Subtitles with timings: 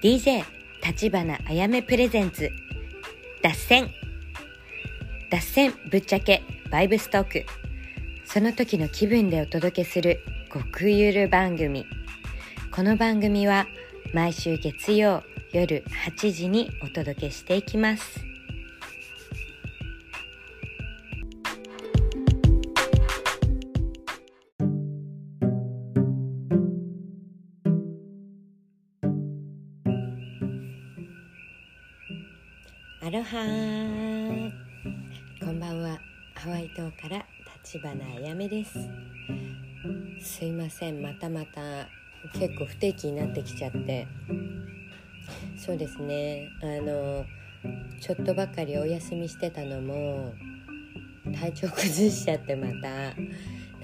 [0.00, 0.44] DJ
[0.80, 2.52] 立花あやめプレゼンツ。
[3.42, 3.90] 脱線。
[5.28, 7.44] 脱線ぶっちゃけバイブストーク。
[8.24, 10.20] その時の気分でお届けする
[10.52, 11.84] 極ゆる番組。
[12.70, 13.66] この番組は
[14.14, 18.27] 毎週月曜夜8時にお届けしていきます。
[33.28, 34.52] アロハー
[35.44, 35.98] こんばんは。
[36.34, 37.26] ハワイ島から
[37.62, 38.78] 立花あやめです。
[40.22, 41.02] すいません。
[41.02, 41.88] またまた
[42.32, 44.06] 結構不定期になってきちゃって。
[45.58, 46.48] そうですね。
[46.62, 47.26] あの
[48.00, 50.32] ちょっとばかりお休みしてたのも
[51.38, 53.14] 体調崩しちゃってまた。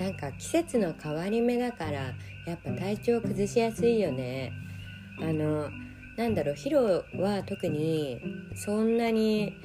[0.03, 2.15] なんか季節の変わり目だから
[2.47, 4.53] やっぱ体調崩しやすいよね。
[5.21, 5.69] あの
[6.17, 8.21] なんだろうヒロは特に
[8.55, 9.57] そんなに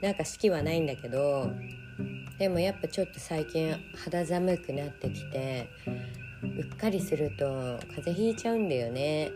[0.00, 1.50] なんか好きはないんだけど
[2.38, 5.68] でもやっぱちょっと最近肌寒くなってきて
[6.42, 9.30] うっかりすると風邪ひいちゃうんだよね。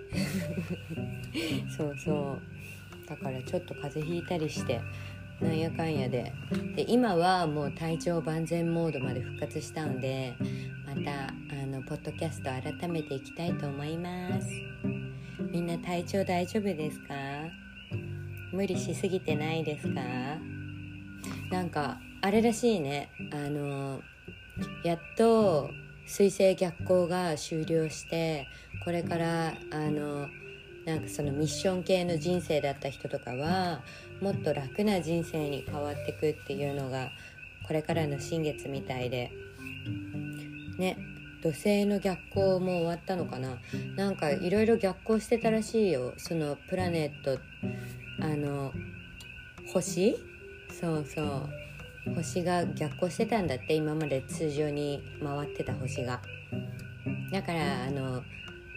[1.77, 2.39] そうそ
[3.05, 3.09] う。
[3.09, 4.81] だからちょっと風邪ひいたりして
[5.39, 6.33] なんやかんやで。
[6.77, 10.35] で今はもう体調万全モードまで復活したんで
[10.87, 14.49] またあのポッドキャスト改めていきたいと思います
[15.55, 17.15] みんな体調大丈夫ですか？
[18.53, 20.01] 無理しすぎてないですか？
[21.53, 23.09] なんかあれらしいね。
[23.33, 24.01] あの
[24.83, 25.71] やっと
[26.07, 28.49] 水星逆行が終了して
[28.85, 30.27] これからあの
[30.87, 33.81] なんかそのミッション系の人生だった人とかは
[34.21, 37.11] もっと楽な人生に変わっていくっていうのが
[37.65, 39.31] これからの新月みたいで。
[40.79, 40.97] ね。
[41.45, 43.59] 土星の逆行も終わったのかな。
[43.97, 46.15] なんかいろいろ逆行してたらしいよ。
[46.17, 47.39] そのプラネット
[48.25, 48.73] あの
[49.75, 50.17] 星？
[50.81, 52.15] そうそう。
[52.15, 53.75] 星が逆行してたんだって。
[53.75, 56.23] 今まで通常に回ってた星が。
[57.31, 58.23] だからあの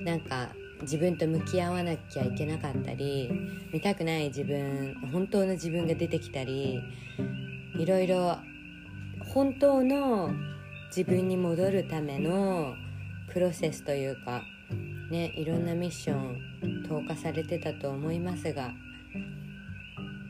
[0.02, 0.50] なんか
[0.82, 3.32] 自分と向き合わなきゃいけなかったり
[3.72, 6.82] 見たくない自分本当の自分が出てきたり
[7.78, 8.38] いろいろ
[9.34, 10.32] 本当の
[10.88, 12.74] 自分に戻るための
[13.32, 14.42] プロセスというか
[15.10, 18.72] ねいろんなミッション投下されてたと思いますが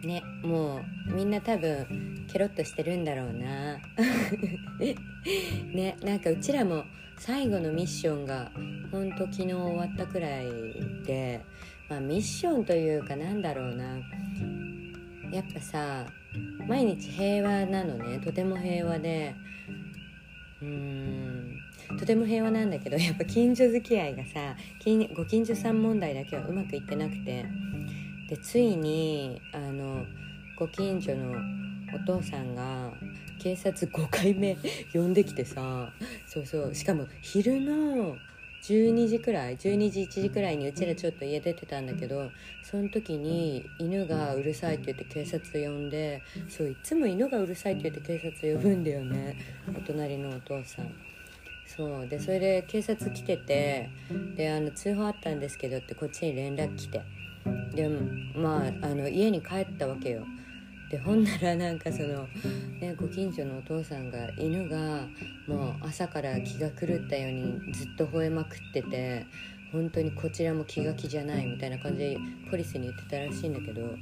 [0.04, 3.78] ねもうみんな多分ケロッとしてるんだろうな。
[5.74, 6.84] ねなんかうちらも
[7.18, 8.52] 最後のミッションが
[8.92, 10.46] ほんと昨日終わったくらい
[11.06, 11.42] で、
[11.90, 13.98] まあ、ミッションというかなんだろうな。
[15.32, 16.06] やっぱさ
[16.68, 18.20] 毎日平和なのね。
[18.20, 19.36] とても平和で
[20.62, 21.60] うん。
[22.00, 24.56] とても平和なんだけどやっぱ近所付き合いがさ
[25.16, 27.46] ご近所さん問題だけはうまくいってなくて。
[28.28, 30.06] でついにあの
[30.58, 31.34] ご近所の
[31.96, 32.92] お父さんが
[33.40, 34.58] 警察5回目
[34.92, 35.94] 呼んできてさ
[36.26, 38.18] そうそうしかも昼の
[38.68, 42.30] 12時くらい12時1時くらいにうちらちょっと家出てたんだけど
[42.64, 49.38] その時に犬がうるさいって言って警察呼んでそういつも犬がうるさいって言って警察呼ぶんだよね。
[49.70, 50.92] お隣のお父さん。
[51.66, 53.90] そうでそれで警察来てて
[54.36, 57.02] であの通報あったんですけどってこっちに連絡来て。
[57.74, 57.88] で
[58.36, 60.26] まああの家に帰ったわけよ
[60.90, 62.28] でほんならなんかその、
[62.80, 65.08] ね、ご近所のお父さんが犬が
[65.48, 69.26] もう朝から気が狂ったようにずっと吠えまくってて
[69.72, 72.18] 本当にこちらも気が気じゃないみたいな感じで
[72.50, 73.96] ポリスに言ってたらしいんだけど。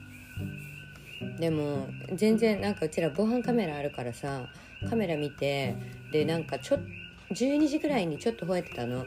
[1.39, 4.47] でも全然なんかうちら防犯カメラあるからさ
[4.89, 5.75] カメラ見て
[6.11, 6.79] でなんかちょ
[7.31, 9.05] 12時ぐらいにちょっと吠えてたの。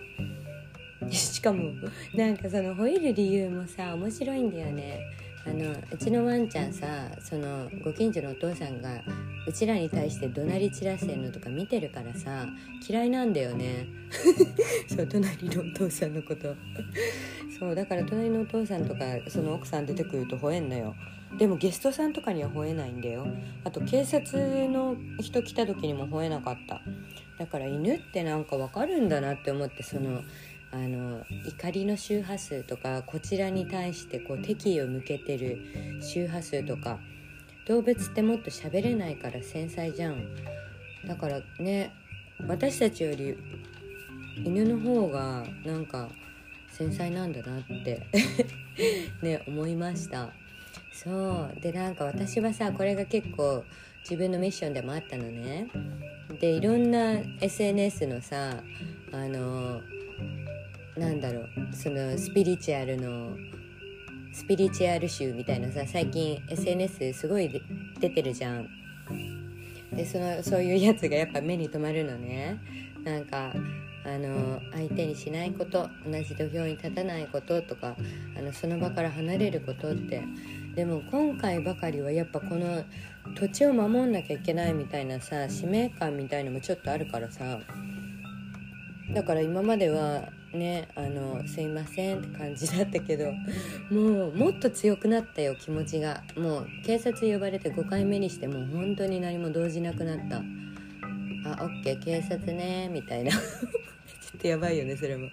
[1.10, 1.72] しかも
[2.14, 5.00] なんかその吠える理由もさ面白いんだよね。
[5.48, 6.86] あのうちのワンちゃんさ
[7.22, 8.90] そのご近所のお父さんが
[9.46, 12.46] うちらに対して怒鳴り散らしてるのとか見てるからさ
[12.86, 13.86] 嫌いなんだよね。
[14.94, 16.54] そう隣のお父さんのこと。
[17.58, 20.94] そうだから隣のお父さんとかその奥さん出てくると吠えんのよ。
[21.38, 23.26] でもゲストさんとかには吠えないんだよ。
[23.64, 26.82] あと警察の人来た時にも吠えなかった。
[27.38, 30.22] だから犬ってなんかわかるんだなって思ってその
[30.70, 35.58] あの怒りの周波数とかこちらに対してこう敵意を向けてる
[36.02, 36.98] 周波数とか
[37.66, 40.24] 動物ってもっと喋れないから繊細じゃん。
[41.06, 41.92] だからね
[42.46, 43.36] 私たちより
[44.44, 46.08] 犬の方がなんか
[46.70, 48.06] 繊細なんだなって
[49.22, 50.32] ね思いました。
[50.92, 51.60] そう。
[51.60, 53.64] でなんか私はさこれが結構
[54.02, 55.68] 自分のミッションでもあったのね。
[56.40, 58.62] でいろんな SNS のさ
[59.12, 59.80] あの
[60.98, 61.48] なんだろう。
[61.72, 63.36] そのスピリチュアルの
[64.32, 67.50] スピリチュアル集みたいなさ最近 SNS すごい
[68.00, 68.68] 出てるじゃん。
[69.92, 72.58] でそのそういうやつがやっぱ目に留まるのね。
[73.04, 73.52] なんか
[74.04, 77.96] あの相手にしないこと同じ土俵に立たないこととか
[78.36, 80.22] あのその場から離れることって。
[80.74, 82.84] でも今回ばかりはやっぱこの
[83.34, 87.58] 土地を守んなきゃいけないみたいなさ使命感みたいのもちょっとあるからさ。
[89.14, 93.32] だから今まではねあのすいませんって感じだったけど
[93.90, 96.22] もうもっと強くなったよ気持ちが。
[96.36, 100.36] もう警察呼ばれて5回目にしてもう本当に何も動じなくなった。
[100.38, 103.30] あオッケー警察ねみたいな。
[104.28, 105.28] ちょっとやばいよねそれも。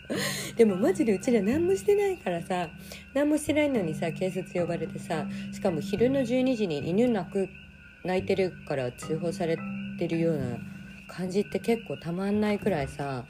[0.56, 2.70] でもマジでうちら何もしてないからさ
[3.14, 7.50] 何もしてないのにさ警察呼ばれてさしかも昼の12時に犬泣く
[8.04, 9.58] 泣いてるから通報され
[9.98, 10.58] てるような
[11.08, 13.26] 感じって結構たまんないくらいさ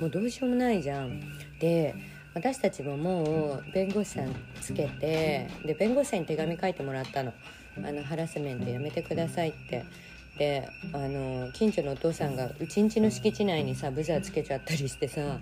[0.00, 1.20] もうどうしようもないじゃん。
[1.60, 1.94] で
[2.34, 7.32] 私たちももう弁護士さんつけてで弁護士さんに手紙書いてもらったの。
[7.76, 9.84] あのハラスメントやめてくださいって。
[10.38, 15.40] であの近所のお父さんがうちんちの敷地内にさブザーつけちゃったりしてさ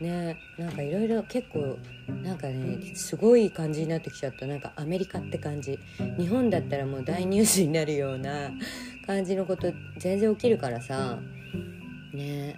[0.00, 1.78] ねなんかいろいろ結構
[2.22, 4.46] なんかねすごい感じになってきちゃった。
[4.46, 5.78] なんかアメリカって感じ。
[6.18, 8.50] 日本だったらもう大ニュースになるような
[9.06, 11.18] 感じのこと全然起きるからさ。
[12.12, 12.56] ね。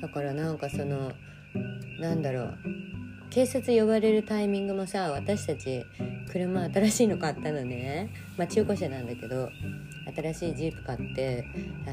[0.00, 1.12] だからなんかその
[2.00, 2.58] なんだろう。
[3.32, 5.86] 警察呼ばれるタイミングもさ私たち
[6.30, 8.12] 車新しいの買ったのね。
[8.36, 9.48] まあ中古車なんだけど
[10.14, 11.46] 新しいジープ買って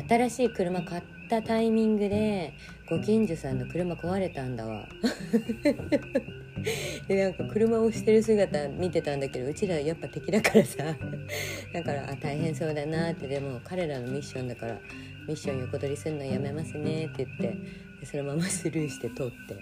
[0.10, 2.54] 新しい車買ったタイミングで
[2.90, 4.86] ご近所さんの車壊れたんだわ。
[7.08, 10.84] でなんか車を押してる姿見てたんだけどうちらやっぱ敵だからさ。
[11.74, 13.30] だからあ大変そうだなって。
[13.30, 14.78] でも彼らのミッションだから
[15.26, 17.56] ミッション横取りするのやめますねって言って
[18.06, 19.56] そのままスルーして通って。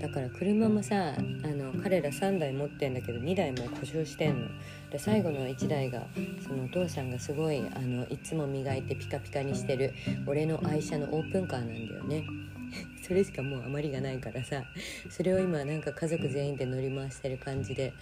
[0.00, 4.48] だから車もさあの彼ら3台持ってんだけど2台も故障してんの。
[4.90, 6.06] で最後の1台が
[6.46, 9.92] そのお父さんがすごいあのいつも磨いてピカピカにしてる
[10.26, 12.24] 俺の愛車のオープンカーなんだよね。
[13.02, 14.64] それしかもう余りがないからさ。
[15.08, 17.92] それを今なんか家族全員で乗り回してる感じで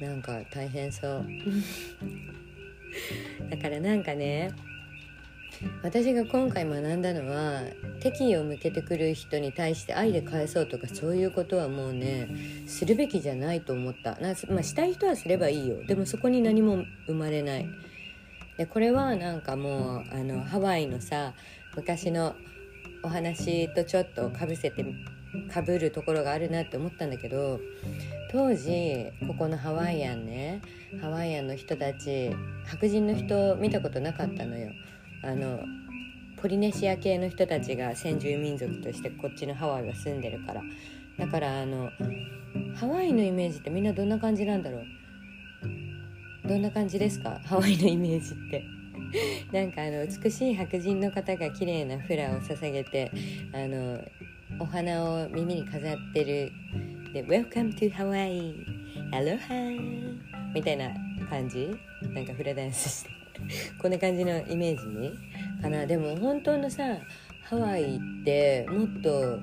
[0.00, 1.26] なんか大変そう。
[3.50, 4.52] だからなんかね
[5.82, 7.62] 私が今回学んだのは
[8.00, 12.28] 敵意を向けてくる人に対して愛で返そうとかそういうことはもうね
[12.66, 14.16] するべきじゃないと思った。
[14.16, 15.84] な、まあ、したい人はすればいいよ。
[15.86, 17.68] でもそこに何も生まれない。
[18.58, 21.34] でこれはなんかもうあのハワイのさ
[21.76, 22.34] 昔の
[23.02, 24.84] お話とちょっとかぶせて
[25.52, 27.60] かぶるところがあるなって思ったんだけど
[28.32, 30.62] 当時ここのハワイアンね
[31.00, 32.30] ハワイアンの人たち
[32.64, 34.70] 白人の人見たことなかったのよ。
[35.26, 35.60] あの
[36.36, 40.62] ポリネシア系の人たちが先住民族としてこっちのハワイは住んでるから。
[41.18, 41.90] だからあの
[42.74, 44.78] ハワイのイメージってみんなどんな感じなんだろ
[46.44, 46.48] う？
[46.48, 47.40] どんな感じですか？
[47.44, 48.64] ハワイのイメージって。
[49.52, 53.10] なんかあの美しい白人の方が綺麗なフラを捧げて
[53.52, 54.00] あの
[54.60, 56.52] お花を耳に飾ってる。
[57.12, 58.54] で「Welcome to Hawaii!
[59.12, 59.80] Aloha!」
[60.54, 60.90] みたいな
[61.30, 61.70] 感じ？
[62.12, 63.15] なんかフラダンスして。
[63.80, 65.12] こんな感じのイメージ
[65.62, 65.86] かな。
[65.86, 66.98] でも本当のさ
[67.42, 69.38] ハワイってもっと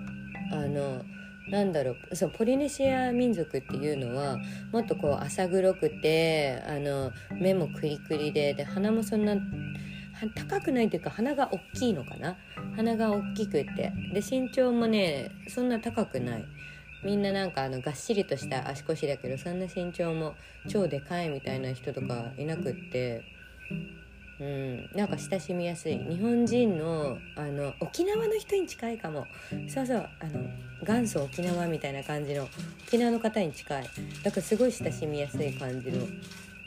[0.52, 1.04] あの
[1.50, 4.38] なんだろうそうポリネシア民族っていうのは
[4.72, 9.36] もっとこう浅黒くてあの目もクリクリでで鼻もそんな
[10.36, 12.38] 高くないというか鼻が大きいのかな。
[12.76, 13.92] 鼻が大きくて。
[14.14, 16.46] で身長もねそんな高くない。
[17.04, 20.36] みんななんかあのがっしりとした足腰だけどそんな身長も
[20.70, 23.33] 超でかいみたいな人とかいなくって。
[24.40, 25.98] うん、なんか親しみやすい。
[25.98, 29.26] 日本人のあの沖縄の人に近いかも。
[29.70, 30.10] そうそう。
[30.20, 30.50] あの
[30.86, 32.48] 元祖沖縄みたいな感じの
[32.88, 33.84] 沖縄の方に近い。
[34.24, 36.06] だからすごい親しみやすい感じの。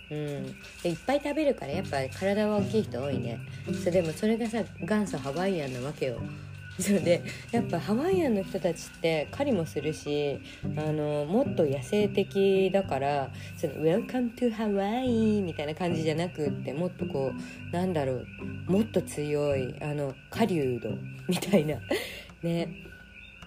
[0.09, 0.45] うん、
[0.83, 3.41] でいっぱい食べるからやっぱ体は大きい人多いね。
[3.85, 6.21] そでもそれがさ元祖ハワイアンなわけよ
[6.79, 10.39] それでやっぱハワイアンの人たちって狩りもするし
[10.77, 18.27] あのもっと野生的だからその「Welcome to Hawaii」みたいな感じじゃなくってもっとこうなんだろう
[18.67, 20.81] もっと強いあの狩人
[21.29, 21.81] みたいな。
[22.43, 22.69] ね。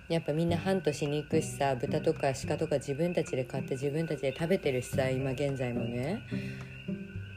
[0.10, 6.24] やっぱみんなハントしに行くしさ豚とか鹿とか自分たちで買って自分たちで食べてるしさ今現在もね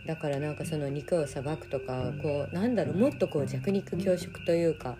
[0.06, 4.96] だからなんかその肉をさばくとかこうなんだろうもっとこう弱肉強食というか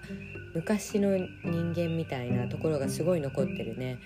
[0.54, 3.98] 昔の人間みたいなところがすごい残ってるね。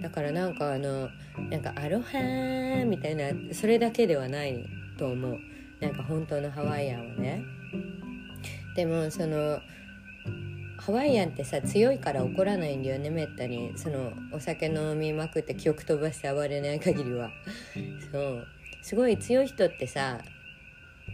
[0.00, 1.10] だからなんかあの
[1.50, 4.64] なんかアロハみたいなそれだけではない
[4.96, 5.38] と思う。
[5.80, 7.42] なんか本当のハワイアンはね。
[8.74, 9.60] でもその
[10.78, 13.72] ハワイアンってさ強いから怒らないんだよねめったに。
[13.76, 17.30] そのお酒飲みまくって記憶飛ばして暴れない限りは。
[18.10, 18.46] そう。
[18.82, 20.18] すごい強い人ってさ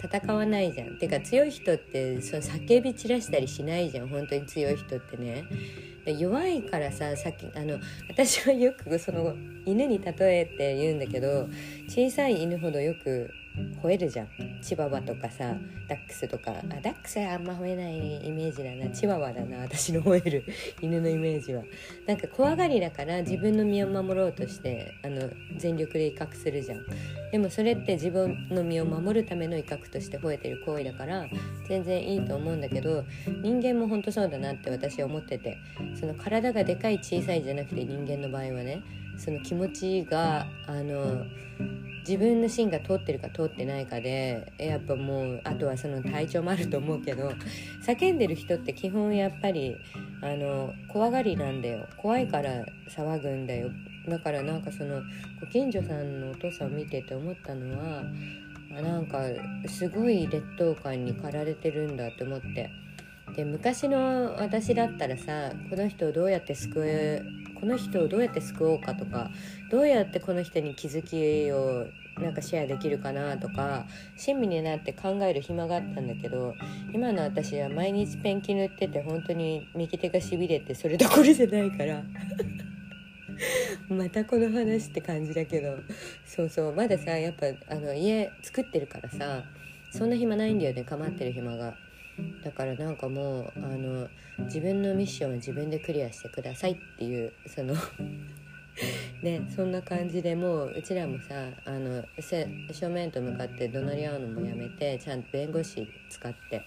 [0.02, 0.98] 戦わないじゃん。
[0.98, 4.08] てか強い人ってその叫び散らしたりしないじゃん。
[4.08, 5.44] 本当に強い人ってね。
[6.06, 9.34] 弱いからささっきあの私はよくその
[9.64, 11.48] 犬に例えて言うんだけど
[11.88, 13.30] 小さい犬ほどよく
[13.82, 14.28] 吠えるじゃん。
[14.62, 15.54] チワワとかさ
[15.88, 16.52] ダックスとか。
[16.52, 18.90] あダックスはあんま吠えないイメージだな。
[18.90, 19.58] チワワだな。
[19.58, 20.44] 私の吠える。
[20.80, 21.62] 犬のイメージは。
[22.06, 26.84] なんか怖がりだから自分の身を守ろうとしてあの全力で威嚇するじゃん。
[27.30, 31.26] でもそれって自分の身を守るための威嚇として吠えてる行為だから
[31.68, 33.04] 全然いいと思うんだけど
[33.42, 35.58] 人間も本当そうだなって私は思ってて。
[35.94, 38.82] その体がでかい小さいじゃなくて人間の場合はね。
[39.18, 41.24] その気持ちがあの
[42.06, 47.32] 自分の芯が通ってるか通ってないかでやっぱもうあとはその体調もあると思うけど
[47.86, 49.74] 叫んでる人って基本やっぱり
[50.22, 51.86] あの怖がりなんだよ。
[51.96, 53.70] 怖いから騒ぐんだよ。
[54.08, 55.00] だからなんかその
[55.40, 58.04] ご近所さんのお父さんを見てて思ったのは
[58.70, 59.22] なんか
[59.66, 62.70] すごい劣等感に駆られてるんだって思って。
[63.34, 67.22] で昔の私だったらさこの人をどうやって救え
[67.64, 69.30] この人をどうやって救おうかとか
[69.70, 71.86] どうやってこの人に気づきを
[72.22, 73.86] なんかシェアできるかなとか
[74.18, 76.52] 親身になって考える暇があったんだけど
[76.92, 82.02] 今の私は毎日ペンキ塗ってて本当に右手がしびれてそれどころじゃないから
[83.88, 85.78] またこの話って感じだけど
[86.26, 89.42] そうそうまださやっぱあの家作ってるからさ
[89.90, 91.83] そんな暇ないんだよね構ってる暇が。
[92.42, 94.08] だからなんかもうあの
[94.44, 97.74] 自分のミッションは自分でクリアしてくださいっていうその
[99.22, 106.62] ねそんな感じでもううちらもさあの正面と向かって怒鳴り合うのもやめてちゃんと弁護士使って。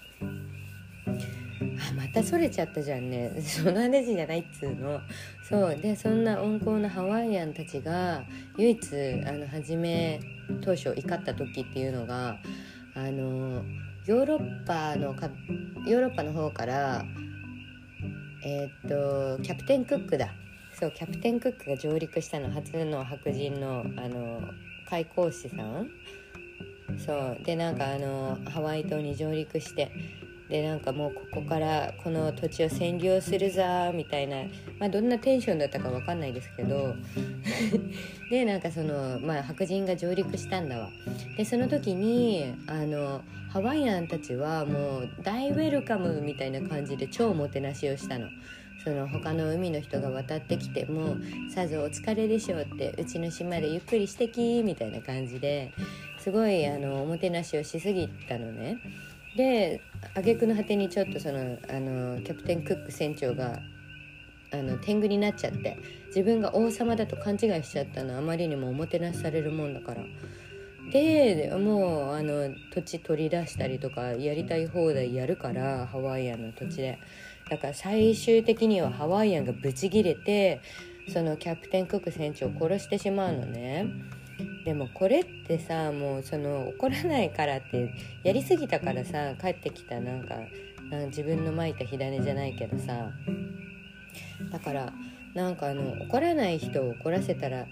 [1.80, 3.32] あまたそれちゃったじゃんね。
[3.40, 5.00] その話じゃないっつうの。
[5.42, 5.76] そう。
[5.76, 8.24] でそんな温厚なハワイアンたちが
[8.56, 8.78] 唯一
[9.26, 10.20] あの初め
[10.60, 12.38] 当初怒った時っていうのが
[12.94, 13.64] あの
[14.08, 15.28] ヨーロッパのか
[15.86, 17.04] ヨーロッパの方から
[18.42, 20.30] えー、っとキャプテンクックだ。
[20.80, 24.40] そうキャプテンクックが上陸したの初の白人のあの
[24.88, 25.90] 開港士さん。
[26.96, 29.92] そうでなんかあのハワイ島に上陸して
[30.48, 33.62] でなんかもうここからこの土地を占領するぞ
[33.92, 34.36] みたいな、
[34.78, 36.94] まあ、どんなテンションだったか分かんないですけど
[38.30, 40.90] でなんかその、まあ、白人が上陸したんだわ
[41.36, 48.28] でその時にあのハワイアンたちはもう大ウェルカムみたいな感じで超おもてなしをしたの。
[48.84, 51.16] その他の海の人が渡ってきても
[51.50, 55.72] 「さぞお疲れでしょう」って「うちの島でゆっくりしてき」みたいな感じで
[56.18, 58.78] すごいあのおもてなしをしすぎたのね。
[59.38, 59.80] で
[60.16, 63.60] 挙句の果てにちょっとそのあのキャプテンクック船長が
[64.52, 65.78] あの天狗になっちゃって
[66.08, 70.02] 自分が王様だと勘違いしちゃったのあまりにもおもてなしされるもんだから。
[70.90, 76.98] でもうあの土地取り出したりとかやりたい放題やるからハワイアンの土地で
[77.50, 80.62] だから最終的にはハワイアンがブチギレて
[81.12, 83.86] そのキャプテンクック船長を殺してしまうのね。
[84.64, 90.36] でもこれってさもうその怒らないからってやりすぎたからさ帰ってきたなんか
[91.06, 93.10] 自分のまいた火種じゃないけどさ
[94.50, 94.92] だから
[95.34, 97.66] なんかあの怒らない人を怒らせたら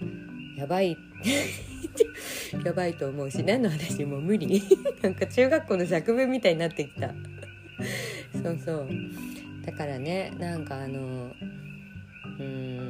[0.57, 0.97] やばい
[2.63, 4.61] やばいと思うし何の話もう無理。
[5.01, 7.13] なんか中学校の作文みたいになってきた。
[8.33, 8.89] そうそう。
[9.65, 11.31] だからねなんかあの
[12.39, 12.86] うん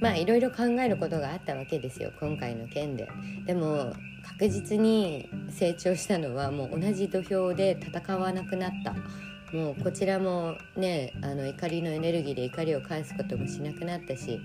[0.00, 3.08] まあいろいろ考えることがあったわけですよ今回の件で。
[3.46, 8.94] でも確実に成長したのはもう同じ土俵で戦わなくなった
[9.56, 14.40] もうこちらもねあの怒りのエネルギーで怒りを返すこともしなくなったし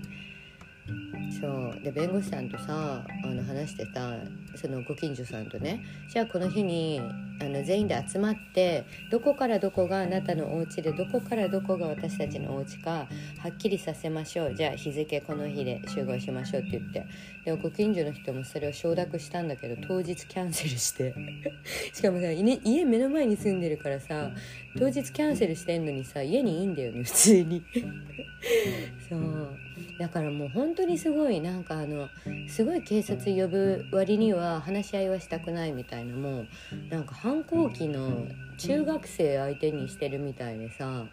[1.40, 1.80] そう。
[1.82, 4.12] で弁護士さんとさあの話してた
[4.56, 7.00] そのご近所さんとねじゃあこの日に
[7.40, 13.08] あの全員で集まってどこからどこがあなたのお家でどこからどこが私たちのお家かは
[13.48, 14.54] っきりさせましょう。
[14.54, 17.06] じゃあ日付この日で集合しましょうって言って。
[17.44, 21.14] でご近所の人もそれを承諾したんだけど当日キャンセルして。
[21.92, 24.30] しかもさ家目の前に住んでるからさ
[24.78, 27.62] 当日キャンセルしてんのにさ家にいいんだよね普通に。
[29.08, 29.63] そう。
[29.98, 32.08] だからもう本当にすごいなんかあの
[32.48, 36.46] すごい警察呼ぶ割には話し合いはしたくないみたいなもう
[36.90, 38.26] なんか反抗期の
[38.58, 41.06] 中学生相手にしてるみたいでさ。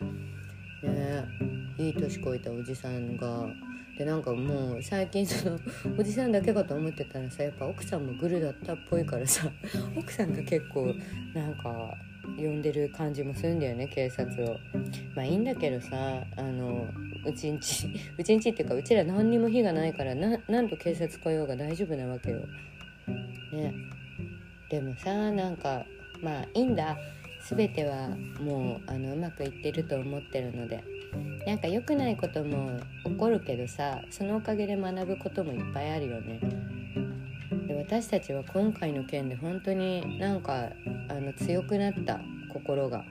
[0.83, 1.25] ね
[1.77, 3.47] いい年こいたおじさんが。
[3.97, 5.59] でなんかもう最近その
[5.99, 9.51] おじさんだけかと思ってたらさやっぱ奥さんもグルだったっぽいからさ。
[9.95, 10.93] 奥さんが結構
[11.33, 11.95] なんか
[12.37, 14.57] 呼んでる感じもするんだよね警察を。
[15.13, 16.87] まあいいんだけどさあの
[17.25, 17.87] うちんち
[18.17, 22.39] うちんちっていうかうちら何にも火がないからななんと警察来ようが大丈夫なわけよ。
[23.53, 23.73] ね
[24.69, 25.85] でもさなんか
[26.21, 26.97] まあいいんだ
[27.49, 28.09] 全ては
[28.39, 30.83] もうあのうまくいってると思ってるので
[31.45, 36.39] なんか良くないことも起こるけどさそのおかげで学ぶこともいっぱいあるよね。
[37.67, 40.69] で私たちは今回の件で本当になんか
[41.09, 42.19] あの強くなった
[42.53, 43.03] 心が。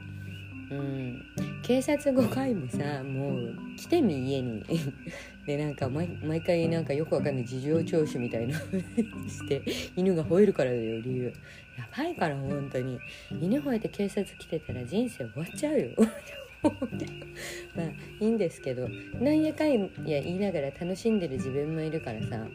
[0.70, 1.24] うん、
[1.62, 4.64] 警察5回もさもう来てみ家に。
[5.46, 9.62] でなんか毎回なんかよくわかんない事情聴取みたいなして
[9.96, 11.32] 犬が吠えるからだよ理由。
[11.76, 13.00] やばいから本当に。
[13.40, 15.88] 犬吠えて警察来てたら人生終わっちゃうよ。
[17.74, 17.86] まあ
[18.20, 18.88] いいんですけど。
[19.20, 22.46] なんやかんや言いながら楽しんでる自分もいるからさ。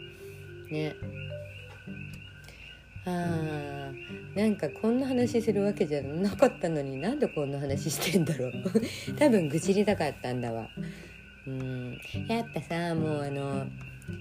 [0.70, 0.96] ね。
[3.06, 3.92] あ
[4.36, 8.54] なんかこんな話するわけじゃなかったのになんでこんな話してんだろう。
[9.16, 10.68] 多分愚痴りたかったんだわ。
[11.48, 11.98] うん。
[12.28, 13.68] やっぱさもうあの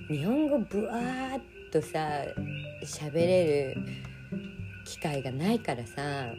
[0.08, 2.22] 日本語ぶわーっとさ
[2.84, 3.76] 喋れる
[4.84, 6.32] 機会がないからさ。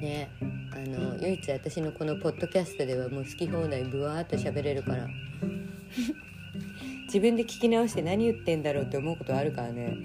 [0.00, 0.28] ね
[0.72, 5.08] あの唯一私のこのポッドキャストではもう好き放題ぶわーっと喋れるから。
[7.06, 9.96] 自分で聞き直して何言ってんだろうって思うことあるからね。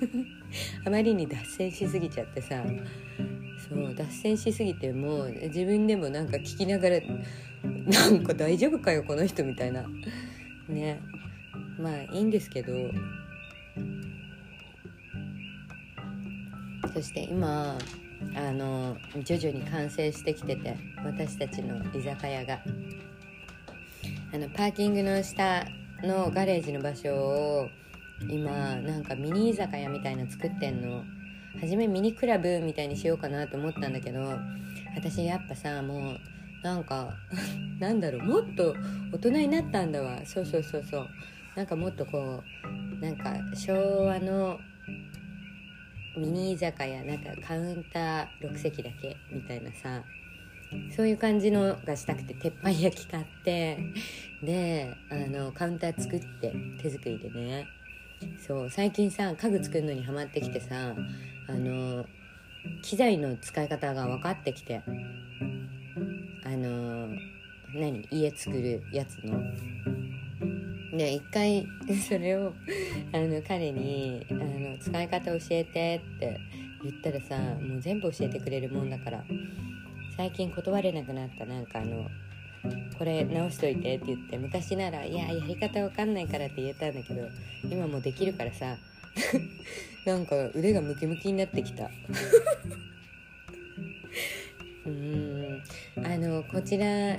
[0.84, 2.62] あまりに脱線しすぎちゃってさ
[3.68, 7.00] そう脱線しすぎても自分でもなんか聞きながら
[7.62, 9.84] なんか大丈夫かよこの人みたいな。
[10.68, 11.00] ね。
[11.78, 12.72] まあいいんですけど。
[16.92, 17.78] そして今
[18.34, 22.60] あの徐々に完成してきてて私たちの居酒屋が。
[24.32, 25.64] あのパーキングの下
[26.04, 27.68] のガレージの場所を
[28.28, 31.02] 今なんかミニ居酒屋みたいな作ってんの。
[31.60, 34.20] 初めミニクラブみたいにしようかなと思ったんだけど
[34.94, 36.18] 私やっぱさもう
[36.62, 37.12] なんか
[37.80, 38.76] なんだろうもっと
[39.12, 40.20] 大人になったんだわ。
[40.24, 41.08] そうそうそうそう。
[41.56, 42.42] なんかもっとこ
[43.00, 43.74] うなんか昭
[44.06, 44.58] 和の
[46.16, 50.02] ミニ居酒屋なんかカウンター6席だけみたいなさ。
[50.94, 53.76] そういう感じのがしたくて鉄板焼き買って
[54.40, 57.66] であのカウンター作って手作りでね。
[58.46, 60.94] そう最近さ家具作るのにハマってきてさ
[61.48, 62.04] あの
[62.82, 64.82] 機材の使い方が分かってきて
[66.44, 67.08] あの
[67.74, 69.40] 何家作るやつの。
[70.96, 71.66] で一回
[72.08, 72.52] それを
[73.12, 76.40] あの彼にあの「使い方教えて」って
[76.82, 79.24] 言ったらさもう全部教えてくれるもんだから
[80.16, 82.06] 最近断れなくなったなんかあの
[82.98, 87.26] これ直しといてって言って昔なら「いややり方わかんないから」って言えたんだけど
[87.64, 88.76] 今もうできるからさ
[90.06, 91.90] なんか腕がムキムキになってきた。
[94.86, 95.62] うーん。
[96.04, 97.18] あのこちら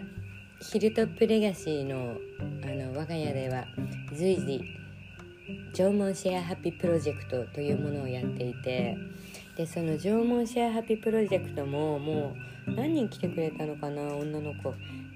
[0.59, 2.17] ヒルトップレガシーの
[2.63, 3.65] あの我が家では
[4.13, 4.61] 随時
[5.73, 8.97] 縄文シェアハッピープロジェクトというものをやっていて
[9.57, 12.35] でその縄文シェアハッピープロジェクトもも
[12.67, 14.73] う何人来てくれたのかな女の子。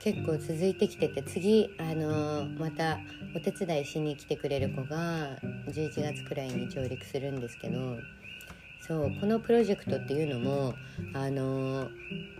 [0.00, 2.98] 結構続いてきてて次あのー、また
[3.34, 5.36] お手伝いしに来てくれる子が
[5.68, 7.96] 11月くらいに上陸するんですけど
[8.80, 10.74] そうこのプロジェクトっていうのも
[11.14, 11.90] あのー、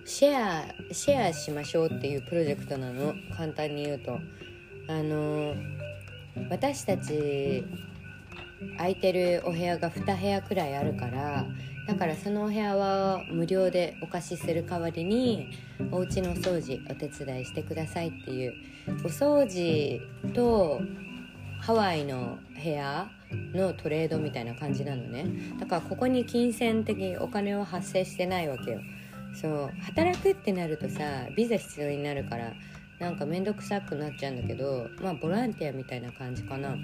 [0.04, 3.12] シェアシェアしましょうっていうプロジェクトなの。
[3.36, 4.18] 簡単に言うと。
[4.90, 5.54] あの
[6.50, 7.62] 私たち
[8.78, 11.44] 空いてるお部屋が2部屋くらいあるから
[11.88, 15.48] だからそのお部屋は無料でお貸しする代わりに
[15.90, 18.52] お家のお掃除お手伝いしてくださいっていう
[19.04, 19.98] お掃除
[20.34, 20.82] と
[21.62, 23.08] ハワイの部屋
[23.54, 25.24] のトレードみたいな感じなのね。
[25.58, 28.80] だからここに金銭的お金は発生してないわけよ。
[29.34, 31.00] そう働くってなるとさ
[31.34, 32.52] ビザ必要になるから
[32.98, 36.76] なんか面倒くさくなっちゃうんだけどまあボランティアみたいな感じかな。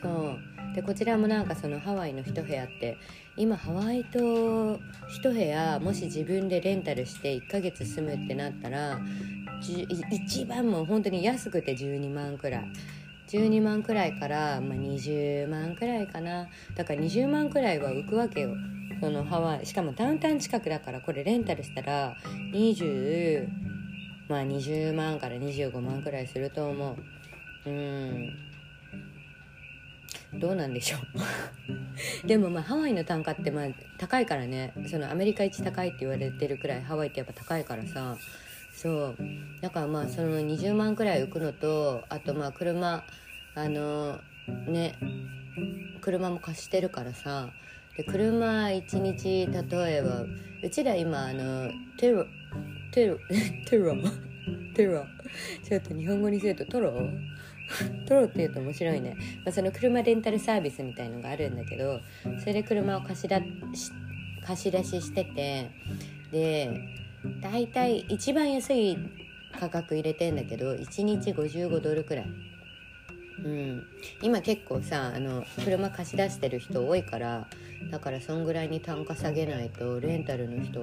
[0.00, 0.38] そう。
[0.74, 2.98] でこちらもなんかそのハワイの一部屋って
[3.36, 9.00] 今ハワイ島一部屋もし自分でレンタルして1ヶ月住むってなったら
[10.10, 12.64] 一番もう本当に安くて12万くらい。
[13.28, 16.48] 12万くらいから、まあ、20万くらいかな。
[16.76, 18.54] だから20万くらいは浮くわけよ。
[19.00, 22.16] そのハワイしかもダウンタウン近くだからこれレンタルしたら
[22.52, 23.48] 20
[24.28, 26.96] まあ20万から25万くらいすると思
[27.66, 27.70] う。
[27.70, 28.53] うん。
[30.38, 30.98] どうなんでしょ
[32.24, 32.26] う？
[32.26, 33.66] でもまあハワイの単価ってまあ
[33.98, 34.72] 高いからね。
[34.86, 38.16] そのアメリカ一高いって言われてるくらいハワイってやっぱ高いからさ。
[38.74, 39.16] そう。
[39.60, 43.04] だからまあその20万くらい浮くのとあとまあ車
[43.54, 44.18] あの
[44.66, 44.94] ね
[46.00, 47.50] 車も貸してるからさ。
[47.96, 50.24] で車1日例えば
[50.64, 52.26] うちら今あのテロ
[52.92, 53.18] テロ
[53.70, 53.94] テロ
[54.74, 55.06] テロ。
[55.68, 56.92] ちょっと日本語にするとトロ？
[58.06, 62.00] トロって言うと面白いね、まあ、その車レンタルサービスみたいのがあるんだけど
[62.40, 63.40] それで車を貸しだ
[64.46, 65.70] 貸し出ししてて
[66.30, 66.80] で
[67.42, 68.98] 大体一番安い
[69.58, 72.26] 価格入れてんだけど1日55ドルくらい。
[73.44, 73.82] うん、
[74.22, 77.46] 今結構さあの車貸し出してる人多いから
[77.90, 80.80] だからそんぐらいに単価下げないとレンタルの人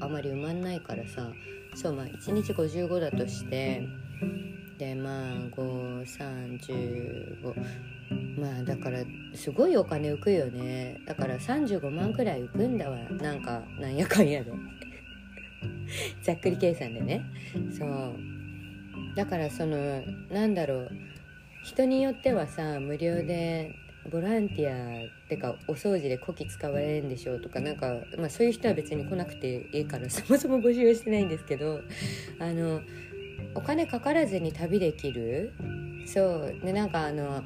[0.00, 1.30] あまり埋まんないからさ
[1.74, 3.86] そうまあ1日55だとして
[4.78, 5.12] でまあ
[5.50, 7.54] 535
[8.38, 9.00] まあだから
[9.34, 11.00] すごいお金浮くよね。
[11.06, 12.96] だから35万くらい浮くんだわ。
[13.10, 14.52] なんかなんやかんやで。
[16.22, 17.22] ざっくり計算でね。
[17.76, 18.14] そう。
[19.16, 20.90] だからそのなんだろう。
[21.64, 23.74] 人によってはさ無料で
[24.10, 31.80] ボランティアってかお掃除でこき使われるんでしょうとかなんか、まあ、そういう人は別に来なくていいからそもそも募集はしてないんですけど
[32.38, 32.80] あの
[33.54, 35.52] お金かからずに旅できる？
[36.06, 36.60] そう。
[36.64, 37.42] でなんかあの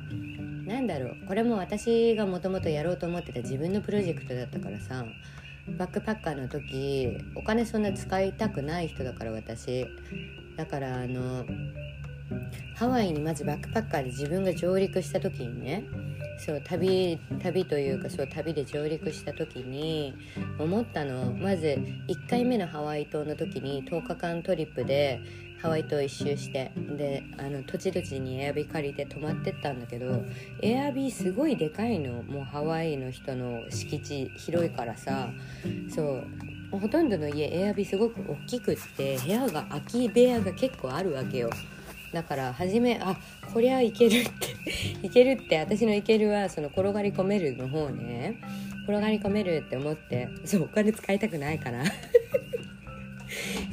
[0.66, 1.26] なんだろう。
[1.26, 5.04] これも私がもともとやろうと思ってた自分のプロジェクトだったからさ
[5.78, 9.86] バックパッカーの時お金そんな使いたくない人だから私。
[10.56, 11.46] だからあの
[12.76, 15.84] ハワイにまずバックパッカーで自分が上陸した時にね
[16.38, 20.14] そう旅旅というかそう旅で上陸した時に
[20.58, 21.32] 思ったの。
[21.32, 25.20] まず1回目のハワイ島の時に10日間トリップで
[25.62, 30.24] ハワイ島一周してであの土地土地にエアビー借りて泊まってったんだけど
[30.60, 32.22] エアビーすごいでかいの。
[32.24, 35.28] もうハワイの人の敷地広いからさ。
[35.88, 36.78] そう。
[36.78, 41.50] ほとんどの家エアビーすごく大きくって部屋が空き部屋が結構あるわけよ。
[42.12, 43.16] だから初めあ
[43.52, 44.30] こりゃいけるっ
[45.00, 48.36] て いけるって私のいけるはその転がり込めるの方ね。
[48.84, 51.84] 転がり込めるって思ってそうお金使いたくないから。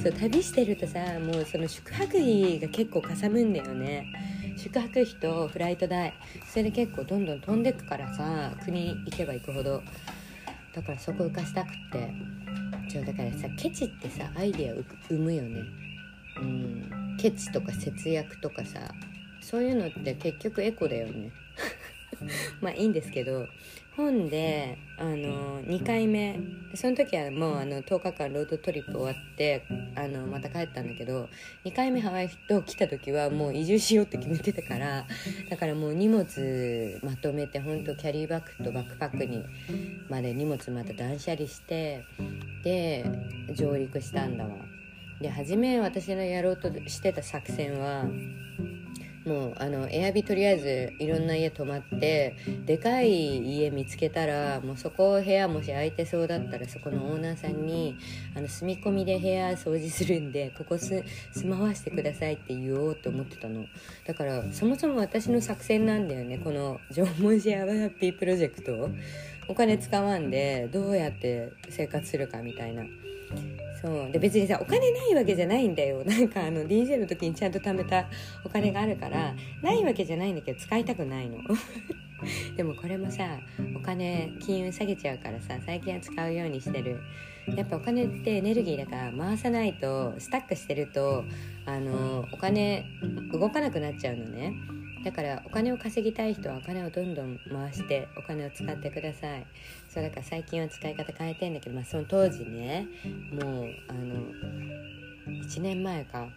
[0.01, 4.05] そう旅してるとさもうその宿泊費が結構かさむんだよね。
[4.57, 6.13] 宿泊費とフライト代。
[6.47, 9.81] それで結構どんどん飛んでくからさ国行けば行くほど。
[10.73, 12.13] だからそこ浮かしたくって。
[12.91, 14.73] そうだからさケチってさアイデア
[15.07, 15.61] 生むよね。
[16.37, 17.17] うん。
[17.17, 18.79] ケチとか節約とかさ
[19.41, 21.31] そういうのって結局エコだよね。
[22.61, 23.47] まあいいんですけど。
[23.99, 26.39] 本であの2回目。
[26.73, 31.27] その時はもうあの10日間ロードトリップ終わってあのまた帰ったんだけど
[31.65, 35.07] 2回目ハワイと来た時はもう移住しようって決めてたから
[35.49, 39.43] だからもう荷物まとめて本当キャリーバッグとバックパックに
[40.09, 42.05] まで荷物また断捨離して
[42.63, 43.03] で
[43.55, 44.51] 上陸したんだわ。
[45.19, 48.05] で初め私のやろうとしてた作戦は
[49.25, 57.97] もうあのエアビとりあえずいろんな家泊まってでかい家見つけたらもうそこ部屋もし空いてそうだったらそこのオーナーさんに
[58.35, 61.03] あの住み込みで部屋掃除するんでここ住
[61.45, 63.65] まわせてくださいって言おうと思ってたの。
[64.05, 68.89] だからそもそも私の作戦なんだよねこの縄文シェアワーピープロジェクト
[69.47, 72.83] お金使わんでどうやって生活するかみたいな。
[73.81, 74.11] そう。
[74.11, 76.03] で別にさお金ないわけじゃないんだよ。
[76.05, 78.07] なんかあの DJ の時にちゃんと貯めた
[78.43, 81.37] お金があるからないわけじゃないんだけど使いたくないの。
[82.57, 83.39] でもこれもさ
[83.75, 86.99] お金金融下げちゃうからさ最近は使うようにしてる。
[87.55, 91.23] やっぱお金ってエネルギーだから回さないとスタックしてると
[91.65, 92.85] あのお金
[93.31, 94.53] 動かなくなっちゃうのね。
[95.03, 99.45] だからお金を稼ぎたい人はお金をどんどん回してお金を使ってください。
[99.91, 102.87] そうだから最近は使い方変えてんだけど、まあ、その当時ね
[103.31, 104.21] もうあの
[105.43, 106.27] 1年前か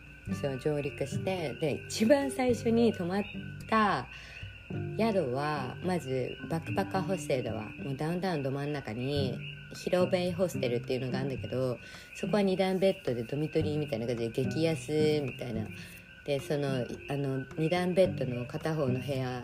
[0.40, 3.22] そう上陸してで一番最初に泊まっ
[3.68, 4.06] た
[4.98, 7.64] 宿はまずバックパッカーホステルだわ。
[7.84, 9.38] もうダウンタウンど真ん中に
[9.74, 11.78] 広ベイホステルっていうのがあるんだけど
[12.14, 15.66] そこは2段ベッドでドミトリーみたいな感じで激安みたいな。
[16.24, 19.42] でそのあの2段ベッドの片方の部屋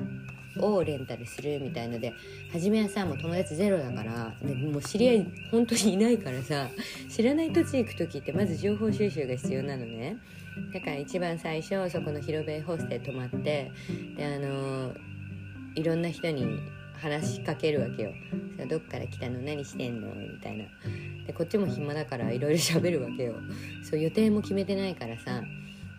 [0.60, 2.12] をレンタルするみたいので
[2.52, 6.68] 初めはさもう友達ゼロだからでもう知り合い本当にいないからさ
[7.08, 10.16] 知らない土地行く時ってまず情報収集が必要なのね。
[10.74, 13.70] だから一番最初そこの広べホステ泊まって
[14.16, 14.92] であの
[15.76, 16.58] いろんな人に
[17.00, 18.12] 話しかけるわけよ
[18.68, 19.40] 「どっから来たの？
[19.40, 20.64] 何してんの?」みたいな。
[21.26, 23.34] でこっちも暇だからいろいろ喋るわけよ。
[23.88, 25.42] そう予定も決めてないからさ。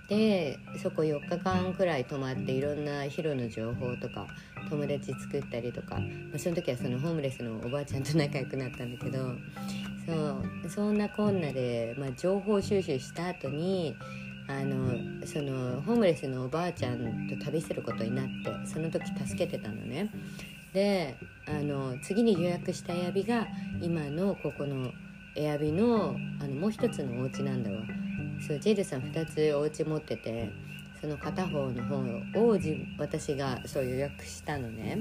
[0.09, 4.27] でそこ4日間くらい泊まっていろんなヒロの情報とか
[4.69, 9.19] 友達作ったりとか、まあ、その時はそのホームレスのおばあちゃんと仲良くなったんだけど
[10.05, 10.13] そ
[10.65, 13.95] うそんなこんなで、まあ、情報収集した後に
[14.47, 20.09] あのそのホームレスのおばあちゃんと旅することになってその時助けてたのね。
[20.73, 21.15] で
[21.47, 23.47] あの次に予約したエアビが
[23.81, 24.91] 今のここの
[25.35, 27.77] エアビのあのもう一つのお家なんだわ。
[28.45, 30.49] そうジェルさん2つお家持ってて
[31.01, 31.95] その片方の方
[32.45, 32.57] を
[32.97, 34.99] 私がそう予約したのね。